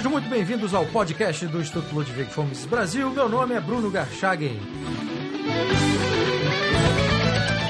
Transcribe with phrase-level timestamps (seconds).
[0.00, 3.10] Sejam muito bem-vindos ao podcast do Instituto Ludwig Fomes Brasil.
[3.10, 4.58] Meu nome é Bruno Garchagen.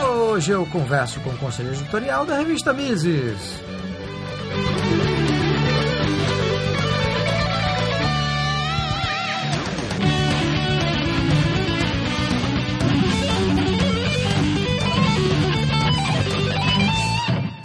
[0.09, 3.61] Hoje eu converso com o conselho editorial da revista Mises.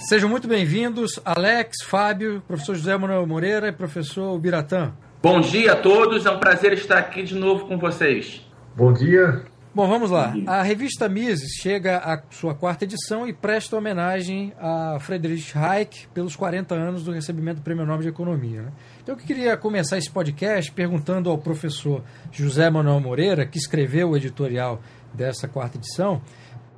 [0.08, 4.94] Sejam muito bem-vindos, Alex, Fábio, professor José Manuel Moreira e professor Biratã.
[5.20, 8.48] Bom dia a todos, é um prazer estar aqui de novo com vocês.
[8.76, 9.44] Bom dia.
[9.73, 10.36] Bom, vamos lá.
[10.45, 16.36] A revista Mises chega à sua quarta edição e presta homenagem a Friedrich Hayek pelos
[16.36, 18.62] 40 anos do recebimento do Prêmio Nobel de Economia.
[18.62, 18.72] Né?
[19.02, 24.16] Então eu queria começar esse podcast perguntando ao professor José Manuel Moreira, que escreveu o
[24.16, 24.80] editorial
[25.16, 26.22] dessa quarta edição,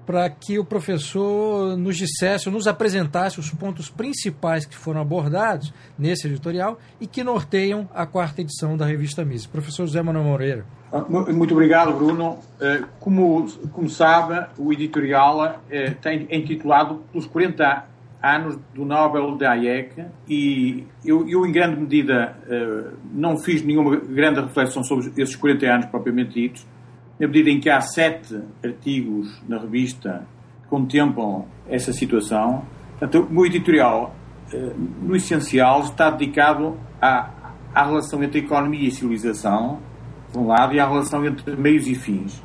[0.08, 6.28] para que o professor nos dissesse, nos apresentasse os pontos principais que foram abordados nesse
[6.28, 9.46] editorial e que norteiam a quarta edição da revista Mises.
[9.46, 10.66] Professor José Manuel Moreira.
[10.94, 12.40] Ah, muito obrigado, Bruno.
[12.62, 17.86] Eh, como, como sabe, o editorial eh, tem é intitulado Pelos 40
[18.24, 23.98] anos do Nobel da Hayek e eu, eu, em grande medida, eh, não fiz nenhuma
[23.98, 26.66] grande reflexão sobre esses 40 anos propriamente ditos,
[27.20, 30.26] na medida em que há sete artigos na revista
[30.64, 32.64] que contemplam essa situação.
[33.00, 34.16] Portanto, o meu editorial,
[34.54, 37.30] eh, no essencial, está dedicado à,
[37.74, 39.80] à relação entre economia e civilização,
[40.32, 42.44] por um lado, e à relação entre meios e fins.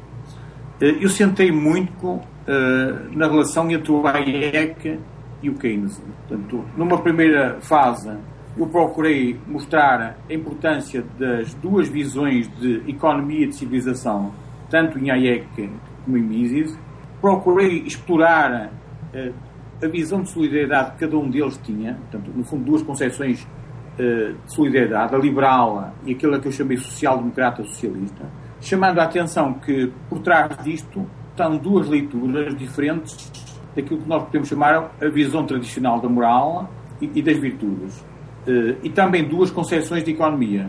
[0.81, 4.99] Eh, eu sentei muito eh, na relação entre o Hayek
[5.43, 6.01] e o Keynes.
[6.29, 8.11] Portanto, numa primeira fase,
[8.57, 14.33] eu procurei mostrar a importância das duas visões de economia e de civilização
[14.73, 15.71] tanto em Hayek
[16.05, 16.77] como em Mises.
[17.21, 18.73] Procurei explorar
[19.15, 19.35] uh,
[19.85, 24.33] a visão de solidariedade que cada um deles tinha, portanto, no fundo, duas concepções uh,
[24.33, 28.25] de solidariedade, a liberal e aquela que eu chamei social-democrata socialista,
[28.61, 33.31] chamando a atenção que por trás disto estão duas leituras diferentes
[33.77, 38.01] daquilo que nós podemos chamar a visão tradicional da moral e, e das virtudes.
[38.47, 40.69] Uh, e também duas concepções de economia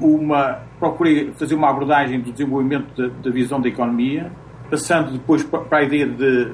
[0.00, 4.30] uma, procurei fazer uma abordagem do desenvolvimento da, visão da economia,
[4.70, 6.52] passando depois para a ideia de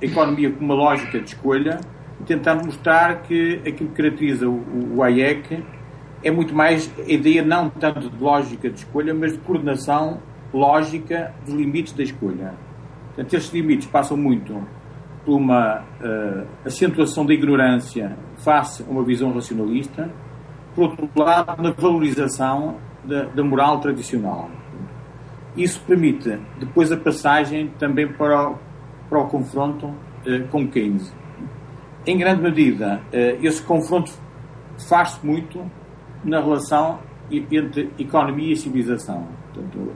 [0.00, 1.80] economia como uma lógica de escolha,
[2.26, 5.04] tentando mostrar que aquilo que caracteriza o, o
[6.22, 10.20] é muito mais a ideia não tanto de lógica de escolha, mas de coordenação
[10.52, 12.54] lógica dos limites da escolha.
[13.08, 14.66] Portanto, estes limites passam muito
[15.24, 20.10] por uma uh, acentuação da ignorância face a uma visão racionalista,
[20.78, 24.48] por outro lado, na valorização da, da moral tradicional.
[25.56, 28.58] Isso permite depois a passagem também para o,
[29.08, 29.92] para o confronto
[30.24, 31.12] eh, com Keynes.
[32.06, 34.12] Em grande medida, eh, esse confronto
[34.88, 35.68] faz-se muito
[36.22, 37.00] na relação
[37.30, 39.26] entre economia e civilização.
[39.52, 39.92] Portanto,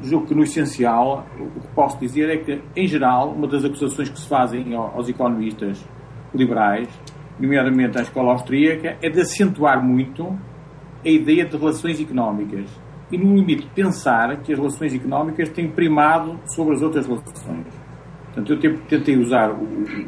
[0.00, 4.08] julgo que no essencial o que posso dizer é que, em geral, uma das acusações
[4.08, 5.84] que se fazem aos economistas
[6.32, 6.88] liberais
[7.40, 10.38] nomeadamente à escola austríaca, é de acentuar muito
[11.04, 12.68] a ideia de relações económicas
[13.10, 17.66] e, no limite, pensar que as relações económicas têm primado sobre as outras relações.
[18.26, 19.64] Portanto, eu tentei usar o,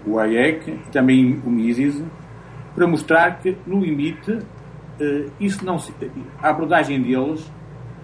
[0.06, 0.60] o e
[0.92, 2.04] também o Mises
[2.74, 4.38] para mostrar que, no limite,
[5.00, 5.92] eh, isso não se,
[6.40, 7.50] a abordagem deles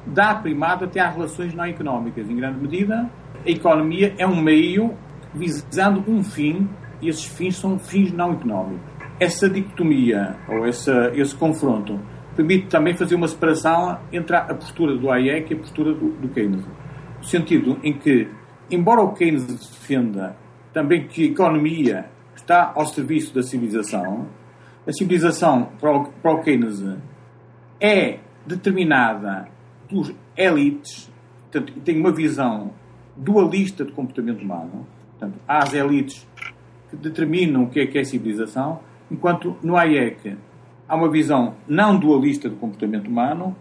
[0.05, 2.29] dá primado até às relações não económicas.
[2.29, 3.09] Em grande medida,
[3.47, 4.95] a economia é um meio
[5.33, 6.69] visando um fim
[7.01, 12.01] e esses fins são fins não económicos essa dicotomia, ou essa, esse confronto,
[12.37, 16.29] permite também fazer uma separação entre a postura do Hayek e a postura do, do
[16.29, 16.65] Keynes.
[17.17, 18.29] No sentido em que,
[18.71, 20.37] embora o Keynes defenda
[20.73, 22.07] também que a economia
[22.37, 24.29] está ao serviço da civilização,
[24.87, 26.81] a civilização, para o, para o Keynes,
[27.81, 29.49] é determinada
[29.91, 31.11] por elites,
[31.51, 32.73] portanto, tem uma visão
[33.17, 34.87] dualista do comportamento humano.
[35.19, 36.27] Portanto, há as elites
[36.89, 40.37] que determinam o que é que é civilização enquanto no Hayek
[40.89, 43.55] há uma visão não dualista do comportamento humano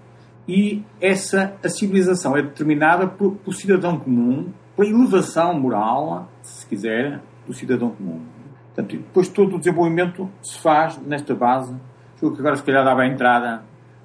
[0.47, 7.19] e essa a civilização é determinada por, por cidadão comum, pela elevação moral, se quiser,
[7.45, 8.21] do cidadão comum.
[8.67, 11.75] Portanto, depois todo o desenvolvimento se faz nesta base.
[12.19, 13.63] Julgo que agora se calhar dava a entrada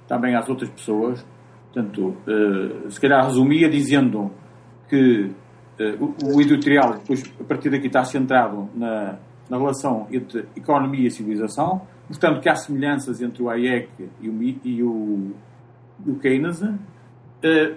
[0.08, 1.24] também às outras pessoas.
[1.72, 4.30] Portanto, uh, se calhar resumia dizendo
[4.88, 5.30] que
[5.78, 9.18] uh, o, o editorial, depois, a partir daqui está centrado na,
[9.48, 13.88] na relação entre economia e civilização, mostrando que há semelhanças entre o Hayek
[14.20, 15.32] e o, e o,
[16.06, 16.76] o Keynes, uh,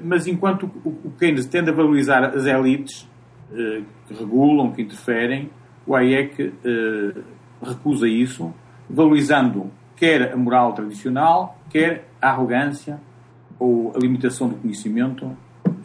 [0.03, 3.03] mas enquanto o, Keynes tende a valorizar as elites
[3.51, 5.49] uh, que regulam, que interferem,
[5.85, 7.23] o Hayek uh,
[7.61, 8.53] recusa isso,
[8.89, 12.99] valorizando quer a moral tradicional, quer a arrogância
[13.57, 15.31] ou a limitação do conhecimento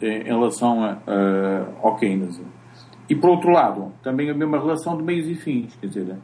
[0.01, 0.97] em relação a,
[1.81, 2.41] ao Keynes.
[3.11, 5.75] E, por outro lado, também a mesma relação de meios e fins.
[5.75, 6.17] Quer dizer,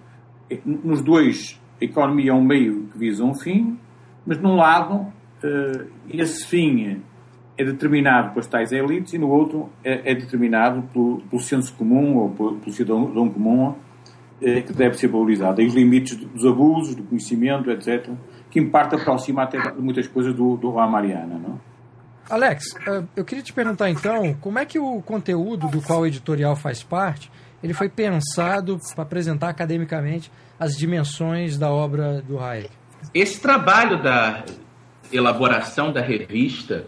[0.65, 3.77] nos dois, a economia é um meio que visa um fim,
[4.25, 5.05] mas num lado,
[6.09, 7.01] esse fim
[7.57, 12.29] é determinado pelas tais elites e no outro é, é determinado pelo, senso comum ou
[12.29, 13.75] pelo, cidadão comum
[14.41, 15.61] é, que deve ser valorizado.
[15.61, 18.11] E os limites dos abusos, do conhecimento, etc.,
[18.49, 21.37] que em parte aproxima até de muitas coisas do, do Juan Mariana.
[21.37, 21.59] Não?
[22.29, 26.07] Alex, eh, eu queria te perguntar então, como é que o conteúdo do qual o
[26.07, 27.31] editorial faz parte,
[27.63, 32.69] ele foi pensado para apresentar academicamente as dimensões da obra do Hayek?
[33.13, 34.43] Esse trabalho da
[35.11, 36.85] elaboração da revista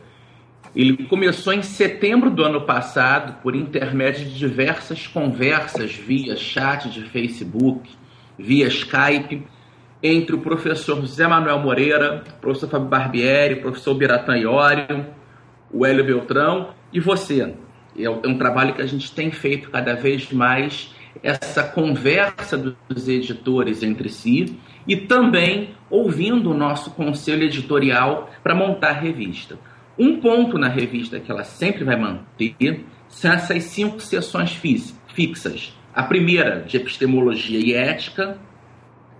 [0.76, 7.02] ele começou em setembro do ano passado, por intermédio de diversas conversas via chat de
[7.10, 7.90] Facebook,
[8.38, 9.48] via Skype,
[10.02, 15.06] entre o professor José Manuel Moreira, professor Fábio Barbieri, professor Biratan Iório,
[15.72, 17.54] o Hélio Beltrão e você.
[17.98, 23.84] É um trabalho que a gente tem feito cada vez mais, essa conversa dos editores
[23.84, 24.58] entre si
[24.88, 29.58] e também ouvindo o nosso conselho editorial para montar a revista.
[29.98, 34.52] Um ponto na revista que ela sempre vai manter são essas cinco sessões
[35.08, 35.74] fixas.
[35.94, 38.38] A primeira, de epistemologia e ética,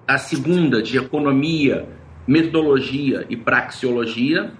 [0.08, 1.88] a segunda, de economia,
[2.26, 4.54] metodologia e praxeologia,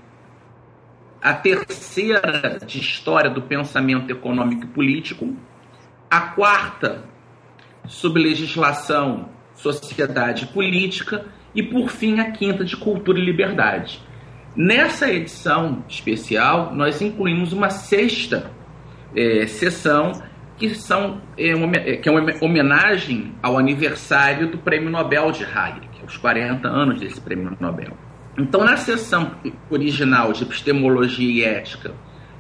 [1.22, 5.36] a terceira, de história do pensamento econômico e político,
[6.10, 7.04] a quarta,
[7.86, 14.02] sobre legislação, sociedade e política, e por fim, a quinta, de cultura e liberdade.
[14.56, 18.52] Nessa edição especial, nós incluímos uma sexta
[19.16, 20.12] é, sessão
[20.58, 25.44] que, são, é, uma, é, que é uma homenagem ao aniversário do Prêmio Nobel de
[25.44, 27.98] Hayek, os 40 anos desse Prêmio Nobel.
[28.40, 29.34] Então, na sessão
[29.70, 31.92] original de Epistemologia e Ética,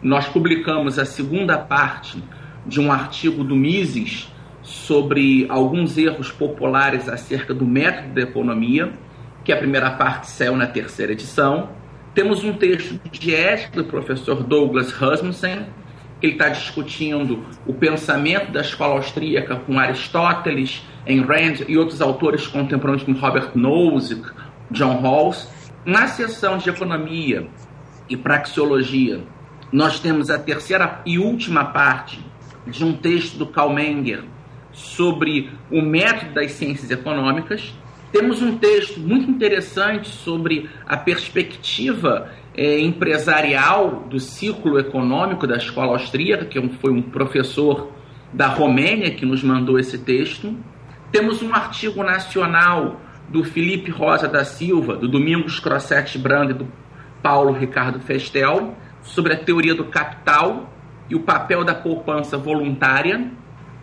[0.02, 2.24] nós publicamos a segunda parte
[2.66, 4.32] de um artigo do Mises
[4.64, 8.94] sobre alguns erros populares acerca do método da economia,
[9.44, 11.72] que a primeira parte saiu na terceira edição.
[12.16, 15.66] Temos um texto de ética do professor Douglas Rasmussen,
[16.22, 22.02] que ele está discutindo o pensamento da escola austríaca com Aristóteles, Ayn Rand e outros
[22.02, 24.32] autores contemporâneos como Robert Nozick,
[24.72, 25.59] John Rawls.
[25.90, 27.48] Na seção de economia
[28.08, 29.24] e praxeologia,
[29.72, 32.24] nós temos a terceira e última parte
[32.68, 34.24] de um texto do Karl Menger
[34.72, 37.74] sobre o método das ciências econômicas,
[38.12, 45.94] temos um texto muito interessante sobre a perspectiva é, empresarial do ciclo econômico da escola
[45.94, 47.92] austríaca, que foi um professor
[48.32, 50.56] da Romênia que nos mandou esse texto.
[51.12, 56.68] Temos um artigo nacional do Felipe Rosa da Silva, do Domingos Crossetti Brand e do
[57.22, 60.74] Paulo Ricardo Festel, sobre a teoria do capital
[61.10, 63.32] e o papel da poupança voluntária.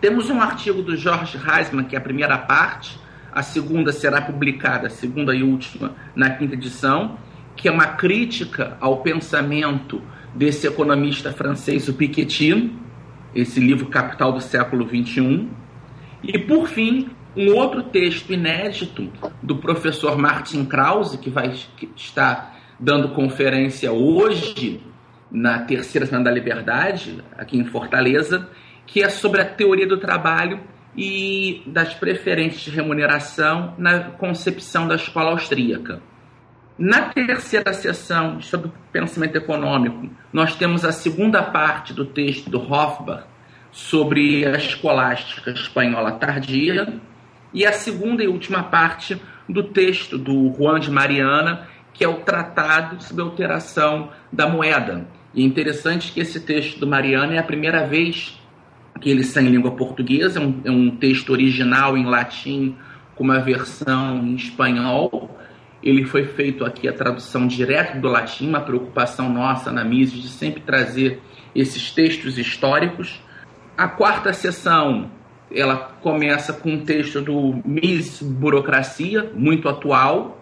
[0.01, 2.99] Temos um artigo do Jorge Heisman, que é a primeira parte,
[3.31, 7.17] a segunda será publicada, a segunda e última, na quinta edição,
[7.55, 10.01] que é uma crítica ao pensamento
[10.33, 12.73] desse economista francês, o Piketty,
[13.33, 15.47] esse livro Capital do século XXI.
[16.23, 19.11] E, por fim, um outro texto inédito
[19.43, 21.53] do professor Martin Krause, que vai
[21.95, 24.81] estar dando conferência hoje
[25.31, 28.49] na Terceira Semana da Liberdade, aqui em Fortaleza,
[28.87, 30.61] que é sobre a teoria do trabalho
[30.95, 36.01] e das preferências de remuneração na concepção da escola austríaca.
[36.75, 43.25] Na terceira sessão sobre pensamento econômico, nós temos a segunda parte do texto do Hofbach
[43.71, 46.99] sobre a escolástica espanhola tardia
[47.53, 52.15] e a segunda e última parte do texto do Juan de Mariana, que é o
[52.15, 55.07] Tratado sobre Alteração da Moeda.
[55.33, 58.39] E é interessante que esse texto do Mariana é a primeira vez
[58.99, 62.75] que ele está em língua portuguesa, é um, é um texto original em latim
[63.15, 65.37] com uma versão em espanhol.
[65.81, 70.29] Ele foi feito aqui a tradução direto do latim, uma preocupação nossa na Mises de
[70.29, 71.21] sempre trazer
[71.55, 73.21] esses textos históricos.
[73.77, 75.11] A quarta sessão
[75.51, 80.39] ela começa com um texto do Mises Burocracia, muito atual.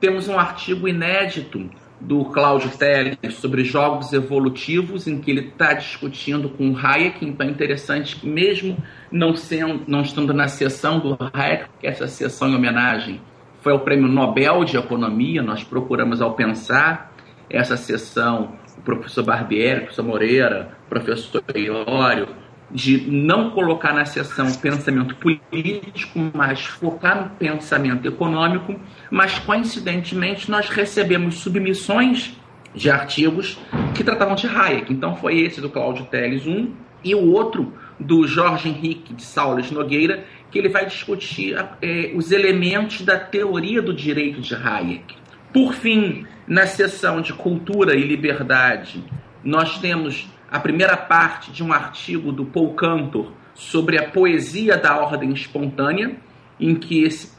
[0.00, 6.48] Temos um artigo inédito do Cláudio Teles sobre jogos evolutivos, em que ele está discutindo
[6.48, 7.24] com Hayek.
[7.24, 8.76] Então é interessante que, mesmo
[9.10, 13.20] não, sendo, não estando na sessão do Hayek, que essa sessão em homenagem
[13.60, 17.14] foi ao Prêmio Nobel de Economia, nós procuramos, ao pensar
[17.48, 22.28] essa sessão, o professor Barbieri, o professor Moreira, o professor Iório,
[22.72, 28.74] de não colocar na seção pensamento político, mas focar no pensamento econômico,
[29.10, 32.34] mas coincidentemente nós recebemos submissões
[32.74, 33.58] de artigos
[33.94, 34.92] que tratavam de Hayek.
[34.92, 36.72] Então foi esse do Cláudio Teles um
[37.04, 42.32] e o outro do Jorge Henrique de Saules Nogueira, que ele vai discutir é, os
[42.32, 45.14] elementos da teoria do direito de Hayek.
[45.52, 49.04] Por fim, na seção de cultura e liberdade,
[49.44, 54.98] nós temos a primeira parte de um artigo do Paul Cantor sobre a poesia da
[54.98, 56.16] ordem espontânea,
[56.60, 57.32] em que esse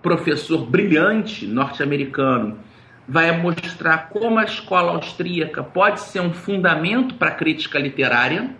[0.00, 2.60] professor brilhante norte-americano
[3.08, 8.54] vai mostrar como a escola austríaca pode ser um fundamento para a crítica literária.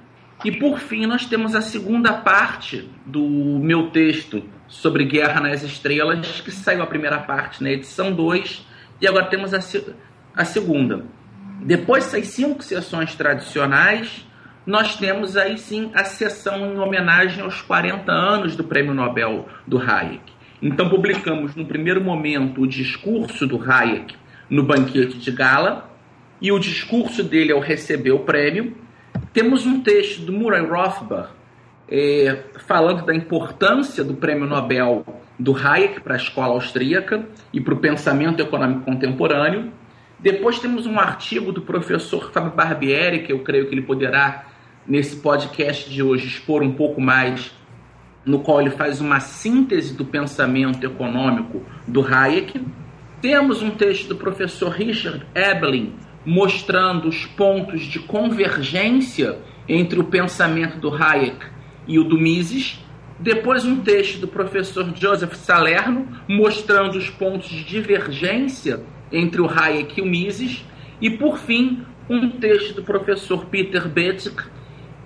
[0.45, 3.23] E por fim, nós temos a segunda parte do
[3.61, 8.67] meu texto sobre Guerra nas Estrelas, que saiu a primeira parte na edição 2,
[9.01, 9.61] e agora temos a,
[10.35, 11.05] a segunda.
[11.63, 14.27] Depois dessas cinco sessões tradicionais,
[14.67, 19.79] nós temos aí sim a sessão em homenagem aos 40 anos do Prêmio Nobel do
[19.79, 20.33] Hayek.
[20.63, 24.15] Então publicamos no primeiro momento o discurso do Hayek
[24.49, 25.91] no banquete de gala
[26.41, 28.77] e o discurso dele ao receber o prêmio.
[29.33, 31.31] Temos um texto do Murray Rothbard
[31.89, 35.05] é, falando da importância do Prêmio Nobel
[35.39, 39.73] do Hayek para a escola austríaca e para o pensamento econômico contemporâneo.
[40.23, 44.49] Depois temos um artigo do professor Fábio Barbieri, que eu creio que ele poderá,
[44.87, 47.51] nesse podcast de hoje, expor um pouco mais,
[48.23, 52.61] no qual ele faz uma síntese do pensamento econômico do Hayek.
[53.23, 55.95] Temos um texto do professor Richard Ebelin,
[56.27, 61.47] mostrando os pontos de convergência entre o pensamento do Hayek
[61.89, 62.79] e o do Mises.
[63.19, 69.99] Depois, um texto do professor Joseph Salerno, mostrando os pontos de divergência entre o Hayek
[69.99, 70.65] e o Mises,
[71.01, 74.43] e por fim um texto do professor Peter Betzig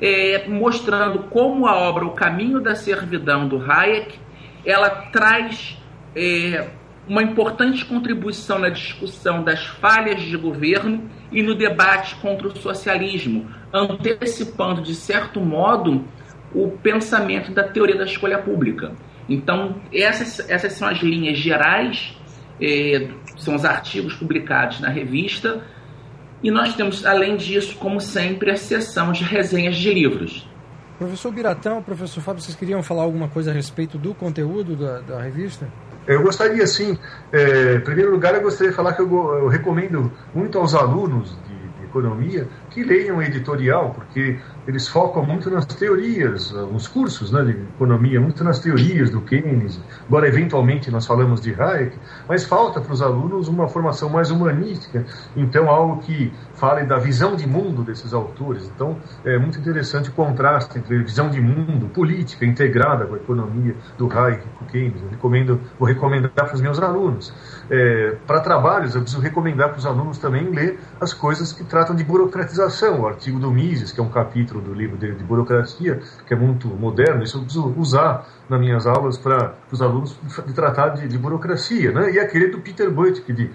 [0.01, 4.19] é, mostrando como a obra O Caminho da Servidão do Hayek
[4.65, 5.79] ela traz
[6.17, 6.71] é,
[7.07, 13.47] uma importante contribuição na discussão das falhas de governo e no debate contra o socialismo,
[13.73, 16.05] antecipando de certo modo
[16.55, 18.93] o pensamento da teoria da escolha pública.
[19.29, 22.17] Então essas, essas são as linhas gerais
[22.61, 23.09] é,
[23.45, 25.63] são os artigos publicados na revista.
[26.43, 30.49] E nós temos, além disso, como sempre, a sessão de resenhas de livros.
[30.99, 35.23] Professor Biratão, professor Fábio, vocês queriam falar alguma coisa a respeito do conteúdo da, da
[35.23, 35.67] revista?
[36.07, 36.99] Eu gostaria, sim.
[37.33, 41.37] É, em primeiro lugar, eu gostaria de falar que eu, eu recomendo muito aos alunos
[41.49, 47.31] de, de economia que leiam o editorial, porque eles focam muito nas teorias, nos cursos
[47.31, 49.81] né, de economia, muito nas teorias do Keynes.
[50.07, 51.97] Agora, eventualmente, nós falamos de Hayek,
[52.29, 55.05] mas falta para os alunos uma formação mais humanística,
[55.37, 58.71] então, algo que fale da visão de mundo desses autores.
[58.75, 63.75] Então, é muito interessante o contraste entre visão de mundo, política integrada com a economia
[63.99, 65.03] do Hayek e do Keynes.
[65.03, 67.33] Eu recomendo, vou recomendar para os meus alunos.
[67.71, 71.97] É, para trabalhos, eu preciso recomendar para os alunos também ler as coisas que tratam
[71.97, 76.01] de burocratização, o artigo do Mises, que é um capítulo do livro dele de burocracia,
[76.27, 80.17] que é muito moderno, isso eu preciso usar nas minhas aulas para os alunos
[80.47, 81.91] de tratar de, de, burocracia.
[81.93, 82.13] Né?
[82.13, 83.51] E aquele do Peter Butt, que, de,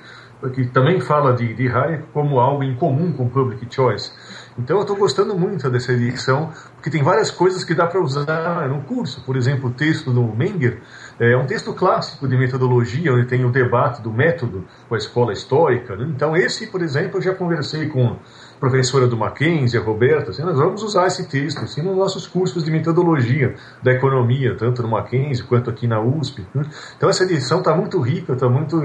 [0.53, 4.11] que também fala de, de Hayek como algo em comum com Public Choice.
[4.59, 8.67] Então eu estou gostando muito dessa edição, porque tem várias coisas que dá para usar
[8.67, 9.23] no curso.
[9.25, 10.81] Por exemplo, o texto do Menger
[11.17, 15.31] é um texto clássico de metodologia, onde tem o debate do método com a escola
[15.31, 15.95] histórica.
[15.95, 16.11] Né?
[16.13, 18.17] Então esse, por exemplo, eu já conversei com
[18.59, 22.63] professora do Mackenzie, a Roberta, assim, nós vamos usar esse texto assim, nos nossos cursos
[22.63, 26.45] de metodologia da economia, tanto no Mackenzie quanto aqui na USP.
[26.53, 26.63] Né?
[26.97, 28.81] Então essa edição está muito rica, está muito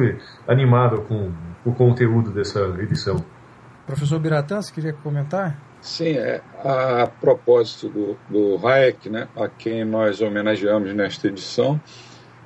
[0.47, 1.33] animada com
[1.65, 3.17] o conteúdo dessa edição.
[3.87, 5.59] Professor Biratã, você queria comentar?
[5.83, 11.79] Sim, é, a propósito do, do Hayek, né, a quem nós homenageamos nesta edição,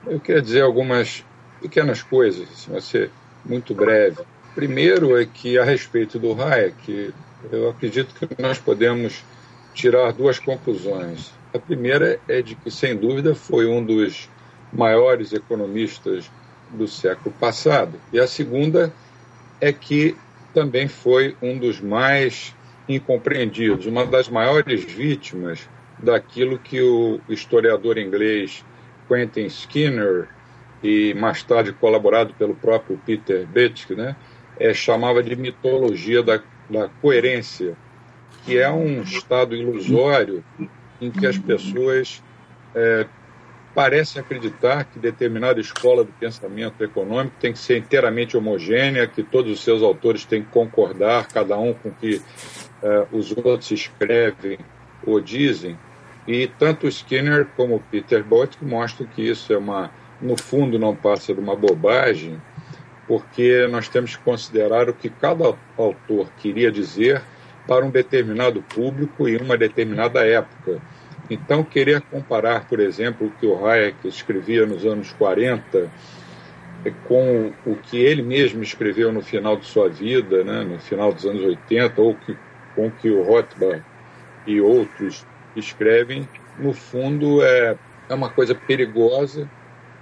[0.07, 1.25] eu queria dizer algumas
[1.61, 3.11] pequenas coisas, assim, vai ser
[3.45, 4.23] muito breve.
[4.55, 7.15] Primeiro é que, a respeito do Hayek,
[7.53, 9.23] eu acredito que nós podemos
[9.73, 11.33] tirar duas conclusões.
[11.55, 14.29] A primeira é de que, sem dúvida, foi um dos
[14.73, 16.29] maiores economistas
[16.71, 17.95] do século passado.
[18.13, 18.93] E a segunda
[19.61, 20.17] é que
[20.55, 22.55] também foi um dos mais
[22.89, 28.65] incompreendidos, uma das maiores vítimas daquilo que o historiador inglês
[29.09, 30.29] Quentin Skinner
[30.83, 34.17] e mais tarde colaborado pelo próprio Peter Betzky, né,
[34.59, 36.41] é, chamava de mitologia da,
[36.71, 37.77] da coerência,
[38.45, 40.45] que é um estado ilusório
[41.01, 42.23] em que as pessoas
[42.75, 43.07] é,
[43.75, 49.53] parecem acreditar que determinada escola do pensamento econômico tem que ser inteiramente homogênea, que todos
[49.53, 52.21] os seus autores têm que concordar, cada um com o que
[52.83, 54.59] é, os outros escrevem
[55.05, 55.79] ou dizem,
[56.27, 61.33] E tanto Skinner como Peter Bolt mostram que isso é uma, no fundo, não passa
[61.33, 62.41] de uma bobagem,
[63.07, 67.23] porque nós temos que considerar o que cada autor queria dizer
[67.67, 70.83] para um determinado público e uma determinada época.
[71.31, 75.91] Então, querer comparar, por exemplo, o que o Hayek escrevia nos anos 40
[76.85, 81.13] eh, com o que ele mesmo escreveu no final de sua vida, né, no final
[81.13, 82.37] dos anos 80, ou que,
[82.75, 83.85] com o que o Rothbard
[84.47, 86.27] e outros escrevem,
[86.59, 87.77] no fundo é,
[88.09, 89.49] é uma coisa perigosa,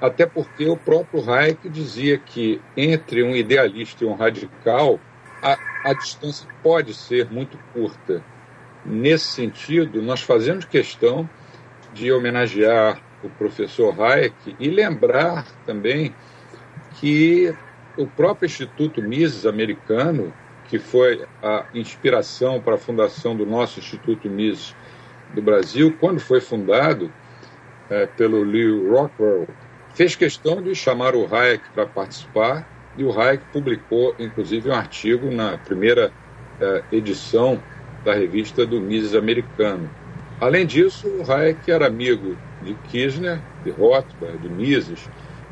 [0.01, 5.01] até porque o próprio Hayek dizia que entre um idealista e um radical,
[5.43, 8.23] a, a distância pode ser muito curta.
[8.89, 11.29] Nesse sentido, nós fazemos questão
[11.93, 16.15] de homenagear o professor Hayek e lembrar também
[17.01, 17.53] que
[17.97, 20.33] o próprio Instituto Mises americano,
[20.69, 24.75] que foi a inspiração para a fundação do nosso Instituto Mises
[25.35, 27.11] do Brasil, quando foi fundado
[27.91, 29.49] é, pelo Leo Rockwell,
[29.95, 35.31] fez questão de chamar o Hayek para participar e o Hayek publicou, inclusive, um artigo
[35.31, 36.13] na primeira
[36.61, 37.61] é, edição
[38.07, 39.91] da revista do Mises americano.
[40.41, 45.09] Além disso, o Hayek era amigo de Kirchner, de Rothbard, de Mises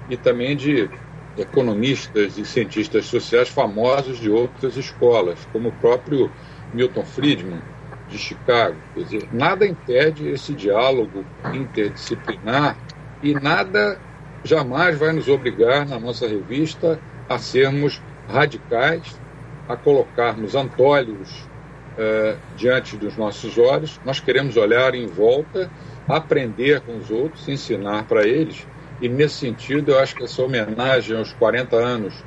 [0.09, 0.89] e também de
[1.37, 6.31] economistas e cientistas sociais famosos de outras escolas, como o próprio
[6.73, 7.61] Milton Friedman,
[8.09, 8.77] de Chicago.
[8.95, 12.79] Quer dizer, nada impede esse diálogo interdisciplinar
[13.21, 14.01] e nada
[14.45, 19.21] jamais vai nos obrigar, na nossa revista, a sermos radicais,
[19.67, 21.53] a colocarmos antólogos
[21.99, 25.71] uh, diante dos nossos olhos, nós queremos olhar em volta,
[26.09, 28.67] aprender com os outros, ensinar para eles.
[29.01, 32.25] E nesse sentido, eu acho que essa homenagem aos 40 anos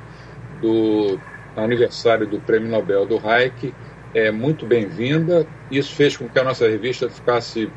[0.60, 1.18] do
[1.56, 3.74] aniversário do Prêmio Nobel do Hayek
[4.14, 5.46] é muito bem-vinda.
[5.70, 7.70] Isso fez com que a nossa revista ficasse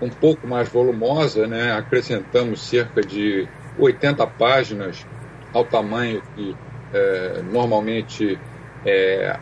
[0.00, 1.72] um pouco mais volumosa, né?
[1.72, 3.46] acrescentamos cerca de
[3.78, 5.06] 80 páginas
[5.52, 6.56] ao tamanho que
[6.92, 8.38] é, normalmente
[8.84, 9.38] é,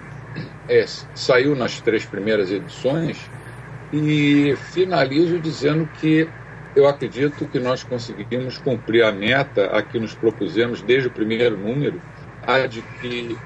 [0.67, 3.31] é, saiu nas três primeiras edições
[3.93, 6.33] e finalizo dizendo que
[6.75, 11.57] eu acredito que nós conseguimos cumprir a meta a que nos propusemos desde o primeiro
[11.57, 12.03] número,
[12.41, 13.43] a de que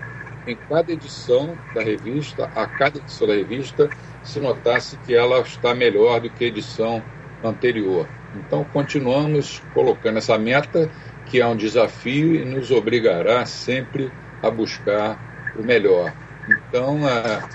[0.47, 3.91] em cada edição da revista, a cada edição da revista,
[4.23, 7.09] se notasse que ela está melhor do que a edição
[7.43, 8.13] anterior.
[8.35, 10.91] Então, continuamos colocando essa meta,
[11.25, 15.25] que é um desafio e nos obrigará sempre a buscar
[15.55, 16.17] o melhor.
[16.49, 17.49] Então, a,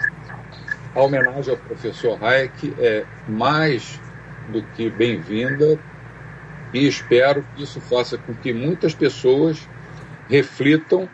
[0.95, 3.99] a homenagem ao professor Hayek é mais
[4.49, 5.77] do que bem-vinda
[6.73, 9.67] e espero que isso faça com que muitas pessoas
[10.29, 11.07] reflitam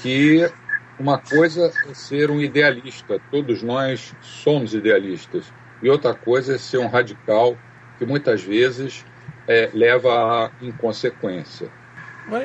[0.00, 0.50] que
[0.98, 5.50] uma coisa é ser um idealista, todos nós somos idealistas,
[5.82, 7.56] e outra coisa é ser um radical
[7.98, 9.04] que muitas vezes
[9.48, 11.68] é, leva à inconsequência.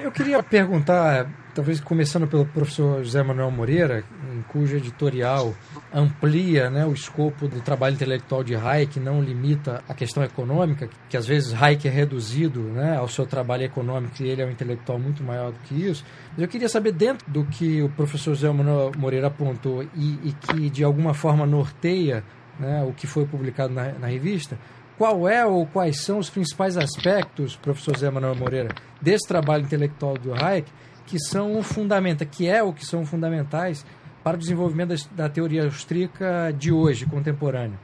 [0.01, 4.03] Eu queria perguntar talvez começando pelo professor José Manuel Moreira,
[4.49, 5.55] cujo editorial
[5.93, 11.15] amplia né, o escopo do trabalho intelectual de Hayek, não limita a questão econômica, que
[11.15, 14.99] às vezes Hayek é reduzido né, ao seu trabalho econômico e ele é um intelectual
[14.99, 16.03] muito maior do que isso.
[16.33, 20.33] Mas eu queria saber, dentro do que o professor José Manuel Moreira apontou e, e
[20.33, 22.21] que de alguma forma norteia
[22.59, 24.57] né, o que foi publicado na, na revista,
[24.97, 28.69] qual é ou quais são os principais aspectos, professor José Manuel Moreira,
[29.01, 30.71] desse trabalho intelectual do Hayek
[31.05, 33.85] que são fundamentais, que é o que são fundamentais
[34.23, 37.79] para o desenvolvimento da, da teoria austríaca de hoje, contemporânea.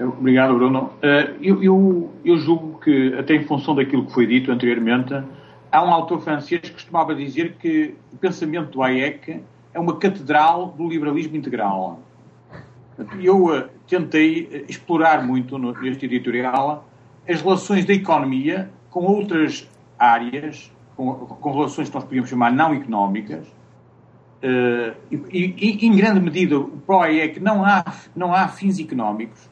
[0.00, 0.90] Obrigado, Bruno.
[1.02, 5.12] Eh, eu, eu, eu, julgo que, até em função daquilo que foi dito anteriormente,
[5.70, 9.42] há um autor francês que costumava dizer que o pensamento do Hayek
[9.74, 12.00] é uma catedral do liberalismo integral.
[13.22, 16.88] Eu eh, tentei eh, explorar muito neste editorial
[17.28, 22.74] as relações da economia com outras áreas com, com relações que nós podíamos chamar não
[22.74, 28.48] económicas, uh, e, e, em grande medida o PROE é que não há, não há
[28.48, 29.48] fins económicos,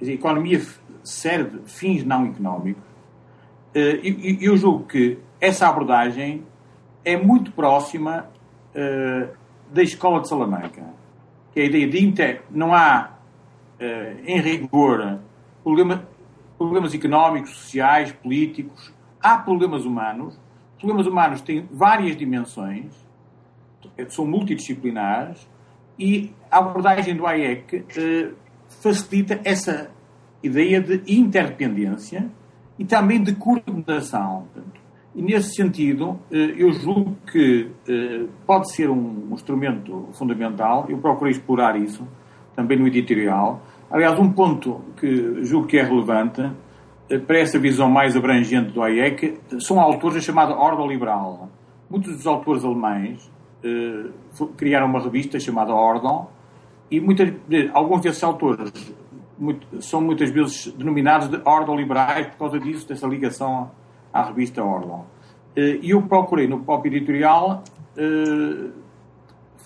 [0.00, 0.60] a economia
[1.02, 6.44] serve fins não económicos, uh, e eu julgo que essa abordagem
[7.04, 8.26] é muito próxima
[8.74, 9.28] uh,
[9.72, 10.82] da escola de Salamanca,
[11.54, 13.12] que a ideia de inter, não há,
[14.26, 15.20] em rigor,
[15.62, 16.06] problema,
[16.58, 20.38] problemas económicos, sociais, políticos, há problemas humanos,
[20.78, 22.92] problemas humanos têm várias dimensões,
[24.08, 25.48] são multidisciplinares,
[25.98, 28.32] e a abordagem do Hayek eh,
[28.82, 29.90] facilita essa
[30.42, 32.28] ideia de interdependência
[32.78, 34.48] e também de coordenação.
[35.14, 41.32] E nesse sentido, eh, eu julgo que eh, pode ser um instrumento fundamental, eu procurei
[41.32, 42.06] explorar isso
[42.56, 43.62] também no editorial.
[43.90, 46.42] Aliás, um ponto que julgo que é relevante
[47.26, 51.48] para essa visão mais abrangente do Hayek, são autores da chamada Ordem Liberal.
[51.88, 53.30] Muitos dos autores alemães
[53.62, 54.06] eh,
[54.56, 56.26] criaram uma revista chamada Ordem
[56.90, 57.32] e muitas,
[57.72, 58.72] alguns desses autores
[59.38, 63.70] muito, são muitas vezes denominados de Ordem Liberais por causa disso, dessa ligação
[64.14, 65.00] à revista Ordem.
[65.56, 67.64] Eh, e eu procurei no próprio editorial
[67.96, 68.70] eh,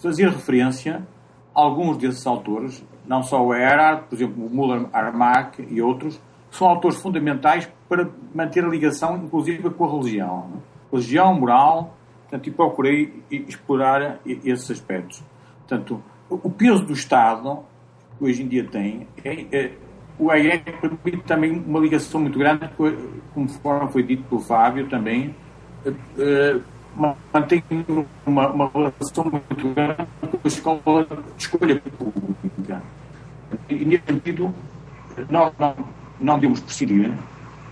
[0.03, 1.07] fazer referência
[1.55, 6.21] a alguns desses autores, não só o Erhard, por exemplo, o Müller Armack e outros,
[6.51, 10.49] são autores fundamentais para manter a ligação, inclusive, com a religião.
[10.49, 10.61] Né?
[10.91, 15.23] Religião, moral, portanto, e procurei explorar esses aspectos.
[15.67, 17.61] Portanto, o peso do Estado,
[18.19, 19.73] que hoje em dia tem, é, é,
[20.19, 22.69] o AEC permite também uma ligação muito grande,
[23.35, 25.35] conforme foi dito pelo Fábio também,
[26.19, 26.59] é,
[27.33, 27.63] mantém
[28.27, 32.83] uma, uma relação muito grande com a escola de escolha pública.
[33.69, 34.55] E, nesse sentido,
[35.31, 35.75] nós não
[36.21, 37.13] não devemos prescindir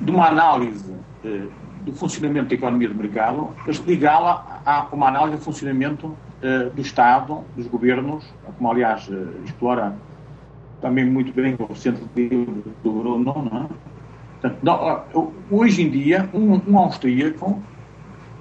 [0.00, 1.46] de uma análise eh,
[1.82, 6.80] do funcionamento da economia de mercado, mas ligá-la a uma análise do funcionamento eh, do
[6.80, 8.24] Estado, dos governos,
[8.56, 9.96] como aliás eh, explora
[10.80, 12.08] também muito bem o centro
[12.82, 13.68] do Bruno, não é?
[14.40, 17.62] Portanto, não, hoje em dia, um, um austríaco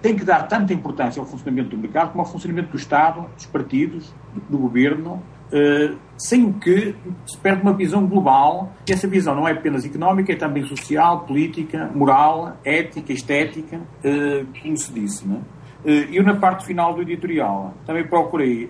[0.02, 3.45] tem que dar tanta importância ao funcionamento do mercado como ao funcionamento do Estado, dos
[3.45, 4.13] partidos,
[4.50, 8.74] do governo Uh, sem que se perde uma visão global.
[8.89, 14.45] E essa visão não é apenas económica, é também social, política, moral, ética, estética, uh,
[14.60, 15.28] como se disse.
[15.28, 15.39] Né?
[15.86, 18.69] Uh, eu, na parte final do editorial, também procurei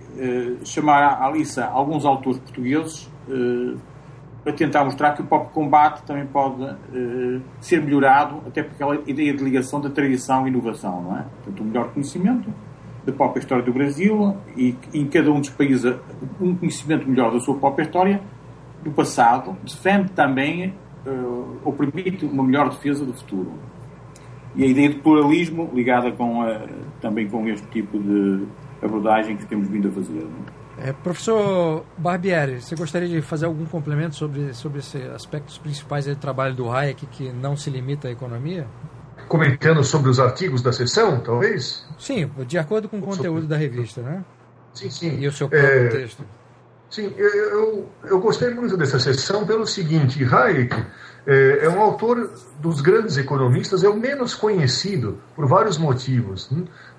[0.65, 3.09] chamar à lista alguns autores portugueses
[4.43, 6.75] para tentar mostrar que o próprio combate também pode
[7.59, 11.01] ser melhorado, até por aquela ideia de ligação da tradição e inovação.
[11.01, 11.25] Não é?
[11.43, 12.53] Portanto, um melhor conhecimento
[13.05, 15.95] da própria história do Brasil e em cada um dos países
[16.41, 18.21] um conhecimento melhor da sua própria história,
[18.83, 20.73] do passado, defende também
[21.05, 23.53] uh, ou permite uma melhor defesa do futuro.
[24.55, 26.61] E a ideia de pluralismo ligada com a,
[27.01, 28.45] também com este tipo de
[28.81, 30.19] abordagem que temos vindo a fazer.
[30.19, 30.64] É,
[31.03, 36.53] professor Barbieri, você gostaria de fazer algum complemento sobre, sobre esses aspectos principais do trabalho
[36.53, 38.67] do Hayek que não se limita à economia?
[39.27, 41.85] comentando sobre os artigos da sessão, talvez?
[41.97, 43.47] Sim, de acordo com o conteúdo sobre...
[43.47, 44.23] da revista, né?
[44.73, 45.19] Sim, sim.
[45.19, 45.87] E o seu próprio é...
[45.87, 46.23] texto.
[46.89, 50.75] Sim, eu, eu, gostei muito dessa sessão pelo seguinte: Hayek
[51.25, 56.49] é, é, um autor dos grandes economistas, é o menos conhecido por vários motivos.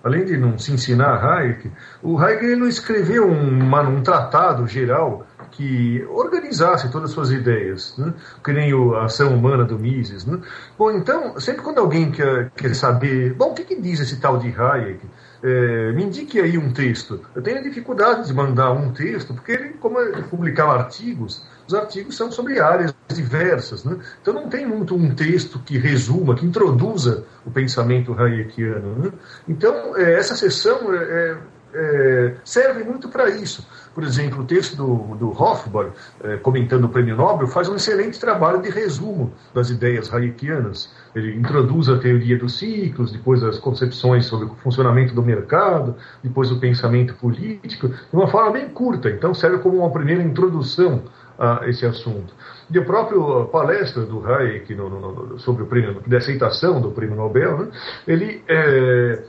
[0.07, 1.69] Além de não se ensinar Hayek,
[2.01, 8.15] o Hayek não escreveu um, um tratado geral que organizasse todas as suas ideias, né?
[8.45, 10.25] que nem a ação humana do Mises.
[10.25, 10.39] Né?
[10.79, 14.39] Bom, então, sempre quando alguém quer, quer saber, bom, o que, que diz esse tal
[14.39, 15.01] de Hayek?
[15.49, 17.21] É, me indique aí um texto.
[17.33, 22.17] Eu tenho dificuldade de mandar um texto, porque ele, como ele publicava artigos, os artigos
[22.17, 23.85] são sobre áreas diversas.
[23.85, 23.97] Né?
[24.21, 29.05] Então não tem muito um texto que resuma, que introduza o pensamento hayekiano.
[29.05, 29.13] Né?
[29.49, 31.37] Então, é, essa sessão é, é
[31.77, 33.67] é, servem muito para isso.
[33.97, 35.91] Por exemplo, o texto do, do Hofbauer,
[36.23, 40.93] é, comentando o prêmio Nobel, faz um excelente trabalho de resumo das ideias hayekianas.
[41.15, 46.53] Ele introduz a teoria dos ciclos, depois as concepções sobre o funcionamento do mercado, depois
[46.53, 49.09] o pensamento político, de uma forma bem curta.
[49.09, 51.05] Então, serve como uma primeira introdução
[51.39, 52.35] a esse assunto.
[52.71, 56.91] E a própria palestra do Hayek no, no, no, sobre o prêmio, de aceitação do
[56.91, 57.71] prêmio Nobel, né,
[58.07, 59.23] ele é,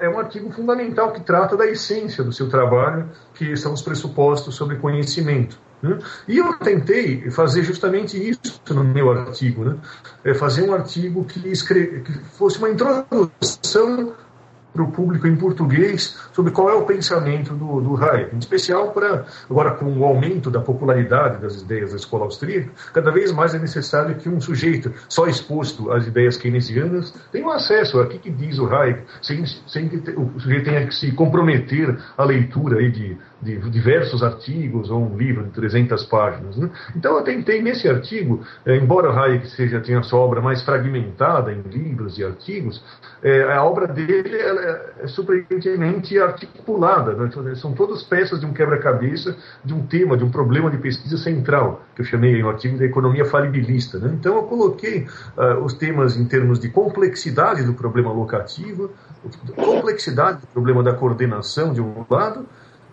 [0.00, 4.54] é um artigo fundamental que trata da essência do seu trabalho, que são os pressupostos
[4.54, 5.58] sobre conhecimento.
[5.82, 5.98] Né?
[6.26, 9.76] E eu tentei fazer justamente isso no meu artigo, né?
[10.24, 14.14] é fazer um artigo que, que fosse uma introdução
[14.76, 18.92] para o público em português sobre qual é o pensamento do, do Hayek, em especial
[18.92, 23.54] para, agora com o aumento da popularidade das ideias da escola austríaca, cada vez mais
[23.54, 28.00] é necessário que um sujeito só exposto às ideias keynesianas tenha acesso.
[28.00, 31.98] A que, que diz o Hayek, sem, sem que o sujeito tenha que se comprometer
[32.18, 36.56] à leitura aí de, de diversos artigos ou um livro de 300 páginas.
[36.56, 36.70] Né?
[36.96, 41.60] Então eu tentei nesse artigo, eh, embora Hayek seja, tenha sua obra mais fragmentada em
[41.60, 42.82] livros e artigos,
[43.22, 47.12] eh, a obra dele é, é surpreendentemente articulada.
[47.12, 47.54] Né?
[47.56, 51.82] São todas peças de um quebra-cabeça de um tema, de um problema de pesquisa central,
[51.94, 53.98] que eu chamei no artigo da economia falibilista.
[53.98, 54.16] Né?
[54.18, 58.90] Então eu coloquei uh, os temas em termos de complexidade do problema locativo,
[59.54, 62.46] complexidade do problema da coordenação de um lado,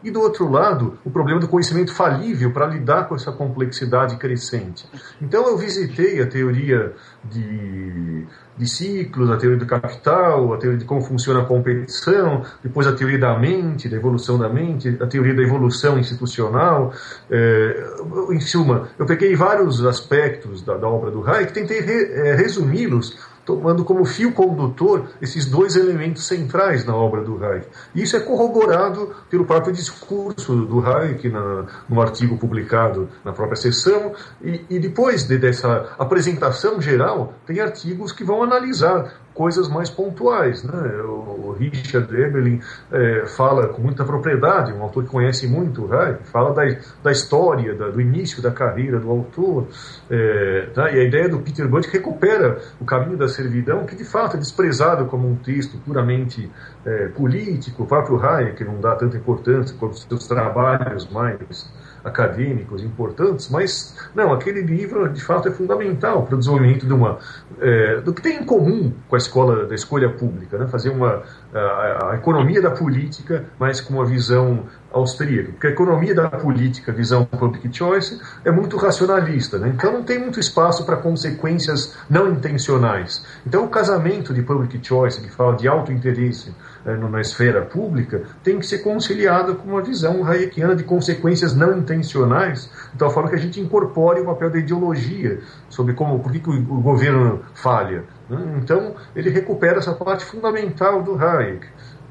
[0.04, 4.86] e do outro lado, o problema do conhecimento falível para lidar com essa complexidade crescente.
[5.22, 8.26] Então eu visitei a teoria de,
[8.58, 12.94] de ciclos, a teoria do capital, a teoria de como funciona a competição, depois a
[12.94, 16.94] teoria da mente, da evolução da mente, a teoria da evolução institucional.
[17.32, 17.94] É,
[18.32, 23.33] em suma, eu peguei vários aspectos da, da obra do Hayek, tentei re, é, resumi-los
[23.46, 27.68] tomando como fio condutor esses dois elementos centrais na obra do Hayek.
[27.94, 34.14] Isso é corroborado pelo próprio discurso do Hayek na, no artigo publicado na própria sessão,
[34.42, 40.64] e, e depois de, dessa apresentação geral, tem artigos que vão analisar coisas mais pontuais.
[40.64, 40.74] Né?
[41.04, 42.60] O Richard Eberlin
[42.92, 46.64] é, fala com muita propriedade, um autor que conhece muito Hayek, fala da,
[47.04, 49.68] da história, da, do início da carreira do autor,
[50.10, 50.92] é, tá?
[50.92, 54.40] e a ideia do Peter Butt recupera o caminho da servidão, que de fato é
[54.40, 56.50] desprezado como um texto puramente
[56.86, 61.72] é, político, o próprio Hayek não dá tanta importância quanto os seus trabalhos mais
[62.04, 67.18] acadêmicos importantes, mas não, aquele livro de fato é fundamental para o desenvolvimento de uma
[67.60, 70.68] é, do que tem em comum com a escola da escolha pública, né?
[70.68, 76.14] fazer uma a, a, economia da política, mas com uma visão austríaca, porque a economia
[76.14, 79.72] da política, visão public choice, é muito racionalista, né?
[79.74, 83.26] então não tem muito espaço para consequências não intencionais.
[83.46, 86.54] Então o casamento de public choice, que fala de alto interesse
[86.86, 92.70] na esfera pública, tem que ser conciliado com uma visão hayekiana de consequências não intencionais,
[92.92, 96.40] de tal forma que a gente incorpore o papel da ideologia sobre como, por que,
[96.40, 98.04] que o, governo falha.
[98.30, 98.60] Né?
[98.62, 101.68] Então ele recupera essa parte fundamental do Hayek.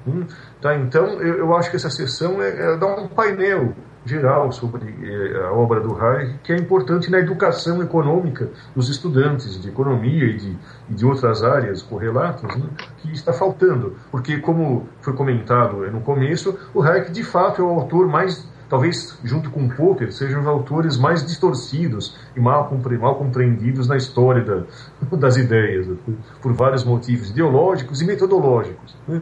[0.06, 0.26] Hum,
[0.60, 3.72] tá, então, eu, eu, acho que essa sessão é, é dar um painel
[4.04, 9.60] geral sobre eh, a obra do Hayek, que é importante na educação econômica dos estudantes
[9.60, 10.58] de economia e de,
[10.90, 12.66] e de outras áreas correlatas, né,
[12.98, 13.96] que está faltando.
[14.10, 19.18] Porque, como foi comentado no começo, o Hayek de fato é o autor mais talvez
[19.22, 24.42] junto com Popper, sejam os autores mais distorcidos e mal, compre mal compreendidos na história
[24.42, 24.64] da,
[25.18, 25.86] das ideias,
[26.40, 28.96] por vários motivos ideológicos e metodológicos.
[29.06, 29.20] Né?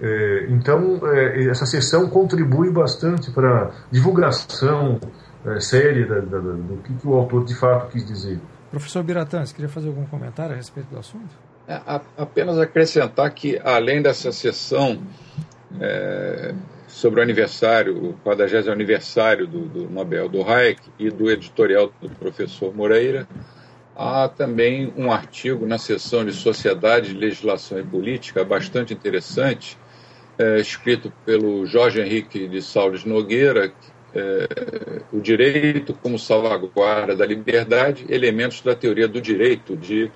[0.00, 5.00] É, então, é, essa sessão contribui bastante para a divulgação
[5.44, 8.38] é, séria da, da, do que, que, o autor de fato quis dizer.
[8.70, 11.30] Professor Biratã, você queria fazer algum comentário a respeito do assunto?
[11.66, 11.80] É,
[12.16, 15.00] apenas acrescentar que, além dessa sessão
[15.80, 16.54] é,
[16.86, 22.08] sobre o aniversário, o 40 aniversário do, do Nobel do Hayek e do editorial do
[22.10, 23.26] professor Moreira,
[23.96, 29.78] há também um artigo na seção de Sociedade, Legislação e Política bastante interessante,
[30.38, 33.72] é, escrito pelo Jorge Henrique de Saules Nogueira,
[34.14, 40.10] é, O Direito como Salvaguarda da Liberdade, Elementos da Teoria do Direito, de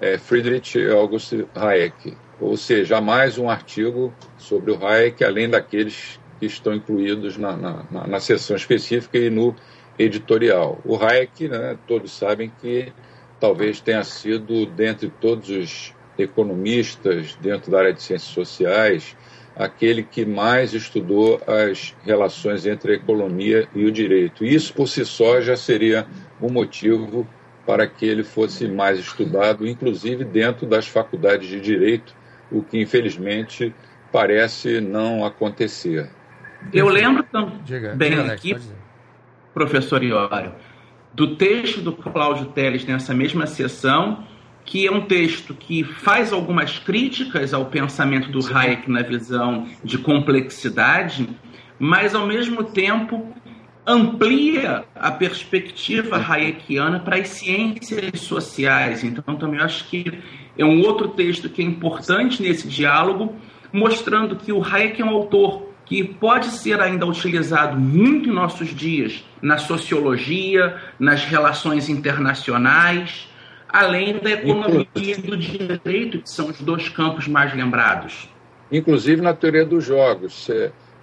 [0.00, 2.16] é, Friedrich August Hayek.
[2.40, 7.84] Ou seja, mais um artigo sobre o Hayek, além daqueles que estão incluídos na, na,
[7.90, 9.54] na, na específica e no
[9.98, 10.78] editorial.
[10.84, 12.92] O Hayek, né, todos sabem que
[13.40, 19.16] talvez tenha sido, dentre todos os economistas dentro da área de ciências sociais,
[19.56, 24.44] aquele que mais estudou as relações entre a economia e o direito.
[24.44, 26.06] Isso por si só já seria
[26.40, 27.26] um motivo
[27.66, 32.14] para que ele fosse mais estudado, inclusive dentro das faculdades de direito,
[32.52, 33.74] o que infelizmente
[34.12, 36.08] parece não acontecer.
[36.72, 38.56] Eu lembro também diga, aqui,
[39.52, 40.54] professor Iório,
[41.12, 44.24] do texto do Cláudio Teles nessa mesma sessão,
[44.66, 49.96] que é um texto que faz algumas críticas ao pensamento do Hayek na visão de
[49.96, 51.28] complexidade,
[51.78, 53.32] mas ao mesmo tempo
[53.86, 59.04] amplia a perspectiva hayekiana para as ciências sociais.
[59.04, 60.04] Então, também acho que
[60.58, 63.36] é um outro texto que é importante nesse diálogo,
[63.72, 68.74] mostrando que o Hayek é um autor que pode ser ainda utilizado muito em nossos
[68.74, 73.28] dias na sociologia, nas relações internacionais,
[73.68, 78.28] além da economia e do direito, que são os dois campos mais lembrados.
[78.70, 80.48] Inclusive na teoria dos jogos.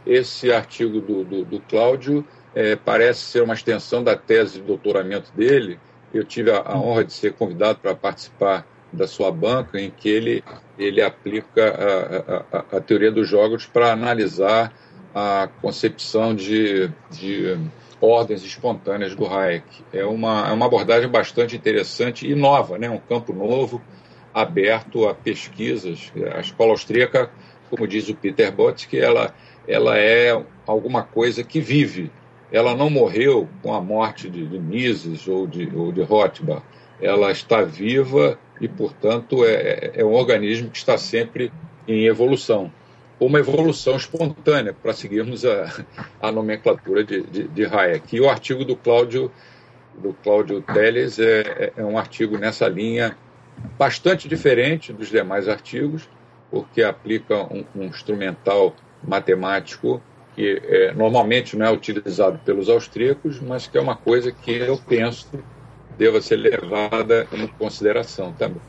[0.05, 5.31] Esse artigo do, do, do Cláudio é, parece ser uma extensão da tese de doutoramento
[5.33, 5.79] dele.
[6.13, 10.09] Eu tive a, a honra de ser convidado para participar da sua banca, em que
[10.09, 10.43] ele,
[10.77, 14.71] ele aplica a, a, a teoria dos jogos para analisar
[15.15, 17.57] a concepção de, de
[18.03, 19.65] ordens espontâneas do Hayek.
[19.93, 22.89] É uma, é uma abordagem bastante interessante e nova, né?
[22.89, 23.81] um campo novo,
[24.33, 26.11] aberto a pesquisas.
[26.35, 27.31] A escola austríaca,
[27.69, 29.33] como diz o Peter Botzke, ela,
[29.65, 30.37] ela é
[30.67, 32.11] alguma coisa que vive.
[32.51, 36.63] Ela não morreu com a morte de, de Mises ou de, ou de Rothbard.
[37.01, 41.51] Ela está viva e, portanto, é, é um organismo que está sempre
[41.87, 42.71] em evolução.
[43.19, 45.71] Uma evolução espontânea, para seguirmos a,
[46.21, 48.15] a nomenclatura de, de, de, Hayek.
[48.15, 49.31] E o artigo do Cláudio,
[49.97, 53.15] do Cláudio Teles é, é, é um artigo nessa linha
[53.77, 56.09] bastante diferente dos demais artigos,
[56.49, 60.01] porque aplica um, um instrumental matemático
[60.35, 64.77] que é, normalmente não é utilizado pelos austríacos, mas que é uma coisa que eu
[64.77, 65.29] penso
[65.97, 68.61] deva ser levada em consideração também.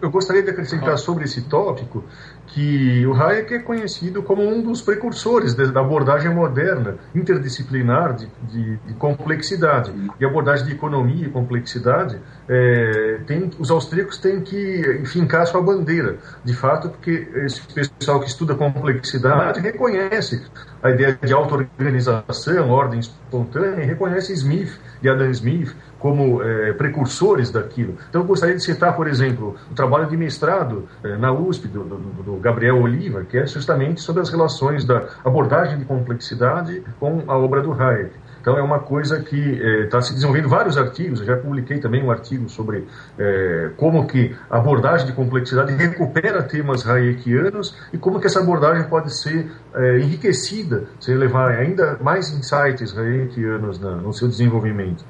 [0.00, 2.04] Eu gostaria de acrescentar sobre esse tópico
[2.48, 8.76] que o Hayek é conhecido como um dos precursores da abordagem moderna, interdisciplinar de, de,
[8.76, 9.92] de complexidade.
[10.18, 16.16] E abordagem de economia e complexidade, é, tem, os austríacos têm que fincar sua bandeira,
[16.44, 20.42] de fato, porque esse pessoal que estuda complexidade reconhece
[20.82, 27.50] a ideia de auto-organização, ordem espontânea, e reconhece Smith e Adam Smith como é, precursores
[27.50, 27.96] daquilo.
[28.08, 31.82] Então, eu gostaria de citar, por exemplo, o trabalho de mestrado é, na USP do,
[31.82, 37.24] do, do, Gabriel Oliva, que é justamente sobre as relações da abordagem de complexidade com
[37.26, 38.12] a obra do Hayek.
[38.48, 41.20] Então é uma coisa que está é, se desenvolvendo vários artigos.
[41.20, 42.86] Eu já publiquei também um artigo sobre
[43.18, 48.88] é, como que a abordagem de complexidade recupera temas hayekianos e como que essa abordagem
[48.88, 55.04] pode ser é, enriquecida se levar ainda mais insights hayekianos na, no seu desenvolvimento.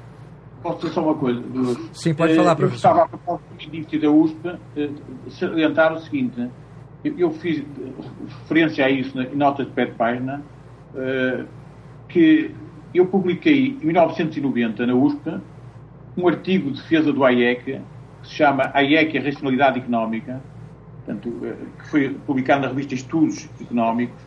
[0.61, 1.41] Posso dizer só uma coisa?
[1.93, 2.89] Sim, pode falar, professor.
[2.89, 4.59] Eu estava a início da USP
[5.29, 6.45] salientar o seguinte.
[7.05, 7.63] Eu, eu, fiz
[8.41, 10.43] referência a isso em notas de pé de página,
[12.09, 12.53] que
[12.93, 15.39] eu publiquei em 1990 na USP
[16.17, 20.41] um artigo de defesa do AIEC, que se chama AIEC e a Racionalidade Económica,
[20.97, 21.31] portanto,
[21.77, 24.21] que foi publicado na revista Estudos Económicos.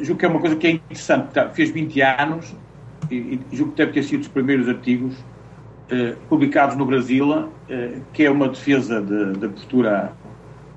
[0.00, 2.56] julgo que é uma coisa que é interessante, fez 20 anos
[3.10, 5.16] e, e julgo que deve ter sido dos primeiros artigos
[5.92, 10.12] eh, publicados no Brasil, eh, que é uma defesa da de, postura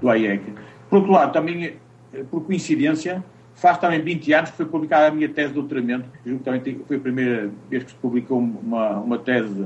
[0.02, 0.44] do AIEC.
[0.90, 1.78] Por outro lado, também,
[2.14, 3.24] eh, por coincidência,
[3.56, 6.98] faz também 20 anos que foi publicada a minha tese de doutoramento, que também foi
[6.98, 9.66] a primeira vez que se publicou uma, uma tese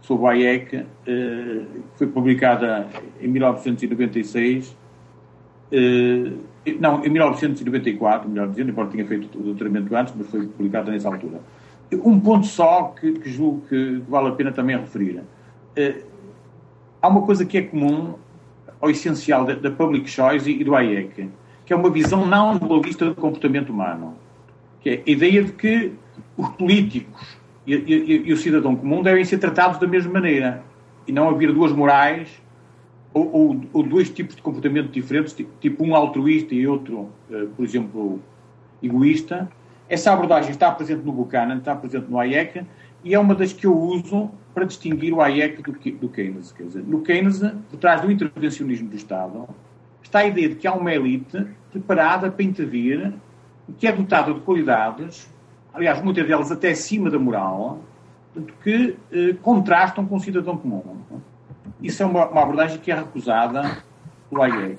[0.00, 2.88] sobre o AIEC, eh, que foi publicada
[3.20, 4.74] em 1996.
[5.70, 6.32] Eh,
[6.80, 11.08] não, em 1994, melhor dizendo, embora tenha feito o doutoramento antes, mas foi publicada nessa
[11.08, 11.40] altura.
[11.92, 15.18] Um ponto só que, que julgo que vale a pena também referir.
[15.18, 16.04] Uh,
[17.00, 18.14] há uma coisa que é comum
[18.80, 21.30] ao essencial da, da Public Choice e do AIEC,
[21.68, 24.16] que é uma visão não globalista do comportamento humano.
[24.80, 25.92] Que é a ideia de que
[26.34, 30.64] os políticos e, e, e, o cidadão comum devem ser tratados da mesma maneira
[31.06, 32.40] e não haver duas morais
[33.12, 37.66] ou, ou, ou dois tipos de comportamento diferentes, tipo um altruísta e outro, uh, por
[37.66, 38.18] exemplo,
[38.82, 39.46] egoísta,
[39.90, 42.62] essa abordagem está presente no Buchanan, está presente no Hayek,
[43.04, 46.50] e é uma das que eu uso para distinguir o Hayek do, do Keynes.
[46.50, 49.46] Quer dizer, no Keynes, por trás do intervencionismo do Estado,
[50.02, 53.12] está a ideia de que há uma elite preparada para intervir,
[53.78, 55.28] que é dotada de qualidades,
[55.72, 57.80] aliás, muitas delas até acima da moral,
[58.62, 60.82] que eh, contrastam com o cidadão comum.
[61.80, 63.82] Isso é uma, uma abordagem que é recusada
[64.28, 64.78] pelo Hayek.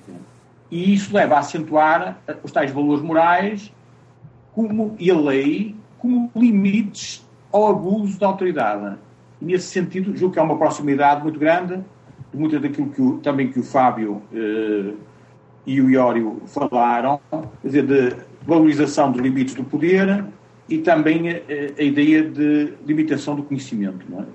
[0.72, 3.74] E isso leva a acentuar os tais valores morais
[4.54, 8.98] como, e a lei como limites ao abuso da autoridade.
[9.42, 11.84] E nesse sentido, julgo que há uma proximidade muito grande
[12.32, 14.94] de muito daquilo que o, também que o Fábio eh,
[15.65, 17.19] e o Iório falaram,
[17.63, 20.26] dizer, de valorização dos limites do poder
[20.67, 24.26] e também a, eh, a ideia de limitação do conhecimento, não é?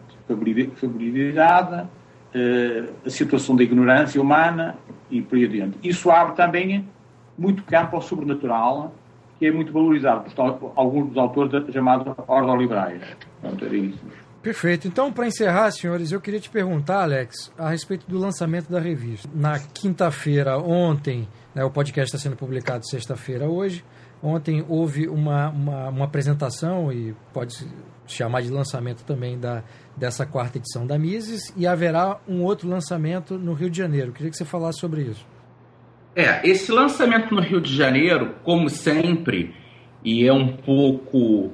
[0.76, 1.86] Fabilidade,
[2.34, 4.76] eh, a situação da ignorância humana
[5.10, 5.78] e por aí adiante.
[5.82, 6.86] Isso abre também
[7.36, 8.92] muito campo ao sobrenatural
[9.38, 13.02] que é muito valorizado por alguns dos autores da chamada Ordem Liberais.
[13.40, 13.98] Pronto, era isso.
[14.44, 14.86] Perfeito.
[14.86, 19.26] Então, para encerrar, senhores, eu queria te perguntar, Alex, a respeito do lançamento da revista.
[19.34, 23.82] Na quinta-feira, ontem, né, o podcast está sendo publicado sexta-feira hoje.
[24.22, 27.66] Ontem houve uma, uma, uma, apresentação, e pode
[28.06, 29.64] chamar de lançamento também da,
[29.96, 34.08] dessa quarta edição da Mises, e haverá um outro lançamento no Rio de Janeiro.
[34.08, 35.26] Eu queria que você falasse sobre isso.
[36.14, 39.54] É, esse lançamento no Rio de Janeiro, como sempre,
[40.04, 41.50] e é um pouco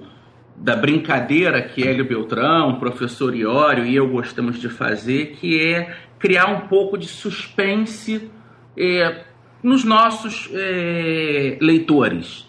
[0.60, 6.48] da brincadeira que Hélio Beltrão, professor Iório e eu gostamos de fazer, que é criar
[6.48, 8.30] um pouco de suspense
[8.76, 9.24] é,
[9.62, 12.46] nos nossos é, leitores.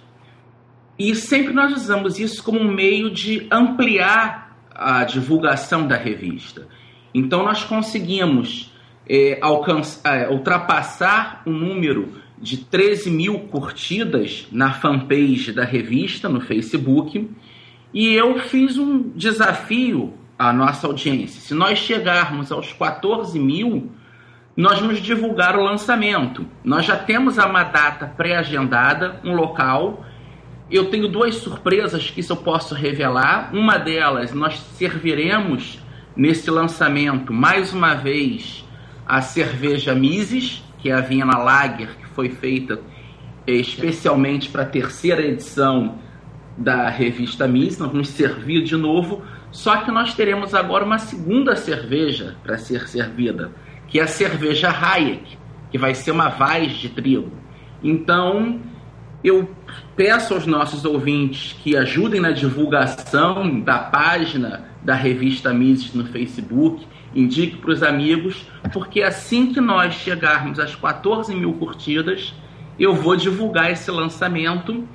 [1.00, 6.68] E sempre nós usamos isso como um meio de ampliar a divulgação da revista.
[7.14, 8.74] Então nós conseguimos
[9.08, 16.42] é, alcançar, é, ultrapassar o número de 13 mil curtidas na fanpage da revista no
[16.42, 17.30] Facebook.
[17.94, 21.42] E eu fiz um desafio à nossa audiência.
[21.42, 23.92] Se nós chegarmos aos 14 mil,
[24.56, 26.46] nós vamos divulgar o lançamento.
[26.64, 30.06] Nós já temos uma data pré-agendada, um local.
[30.70, 33.50] Eu tenho duas surpresas que isso eu posso revelar.
[33.54, 35.80] Uma delas, nós serviremos
[36.16, 38.66] nesse lançamento mais uma vez
[39.06, 42.80] a cerveja Mises, que é a Viena Lager, que foi feita
[43.46, 46.00] especialmente para a terceira edição
[46.62, 47.80] da revista Mises.
[47.80, 52.88] Nós vamos servir de novo, só que nós teremos agora uma segunda cerveja para ser
[52.88, 53.52] servida
[53.92, 55.38] que é a cerveja Hayek,
[55.70, 57.30] que vai ser uma vaz de trigo.
[57.84, 58.62] Então,
[59.22, 59.50] eu
[59.98, 66.88] peço aos nossos ouvintes que ajudem na divulgação da página da revista Mises no Facebook,
[67.14, 72.34] indique para os amigos, porque assim que nós chegarmos às 14 mil curtidas,
[72.80, 74.88] eu vou divulgar esse lançamento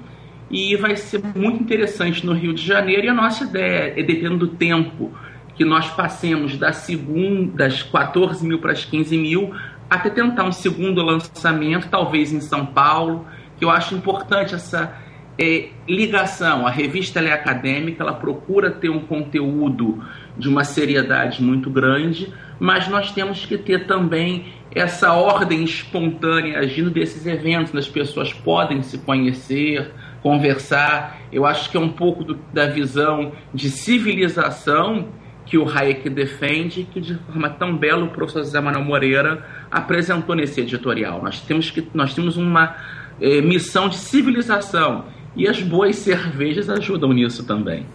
[0.51, 3.07] e vai ser muito interessante no Rio de Janeiro.
[3.07, 5.13] E a nossa ideia é, dependendo do tempo
[5.55, 9.55] que nós passemos das, segunda, das 14 mil para as 15 mil,
[9.89, 13.27] até tentar um segundo lançamento, talvez em São Paulo,
[13.59, 14.95] que eu acho importante essa
[15.39, 16.67] é, ligação.
[16.67, 20.03] A revista é acadêmica, ela procura ter um conteúdo
[20.37, 26.91] de uma seriedade muito grande, mas nós temos que ter também essa ordem espontânea agindo
[26.91, 29.91] desses eventos, as pessoas podem se conhecer,
[30.23, 31.21] conversar.
[31.33, 35.09] Eu acho que é um pouco do, da visão de civilização
[35.47, 40.35] que o Hayek defende, que de forma tão bela o professor José Manuel Moreira apresentou
[40.35, 41.23] nesse editorial.
[41.23, 42.77] Nós temos, que, nós temos uma
[43.21, 45.05] eh, missão de civilização
[45.37, 47.87] e as boas cervejas ajudam nisso também.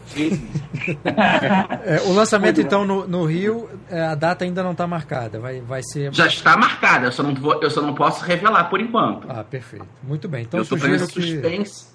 [1.84, 5.40] é, o lançamento, então, no, no Rio, é, a data ainda não está marcada.
[5.40, 6.14] Vai, vai ser.
[6.14, 9.26] Já está marcada, eu só, não vou, eu só não posso revelar por enquanto.
[9.28, 9.88] Ah, perfeito.
[10.04, 10.44] Muito bem.
[10.44, 11.22] Então, eu sugiro que.
[11.22, 11.91] Suspense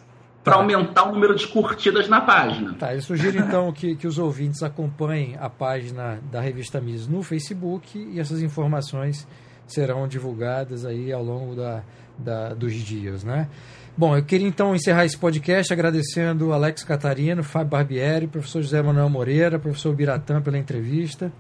[0.47, 0.61] para tá.
[0.61, 2.72] aumentar o número de curtidas na página.
[2.74, 7.20] Tá, eu sugiro então que, que os ouvintes acompanhem a página da revista Mises no
[7.24, 9.26] Facebook e essas informações
[9.66, 11.82] serão divulgadas aí ao longo da,
[12.16, 13.49] da, dos dias, né?
[13.97, 19.09] Bom, eu queria então encerrar esse podcast agradecendo Alex Catarino, Fábio Barbieri, professor José Manuel
[19.09, 21.32] Moreira, professor Biratã pela entrevista.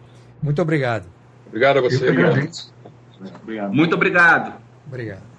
[0.42, 1.06] Muito obrigado.
[1.46, 2.08] Obrigado a você.
[2.10, 3.72] Obrigado.
[3.72, 4.54] Muito obrigado.
[4.84, 5.35] Obrigado.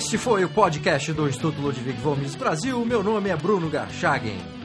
[0.00, 2.82] Este foi o podcast do Instituto Ludwig Mises Brasil.
[2.86, 4.59] Meu nome é Bruno Garchagen.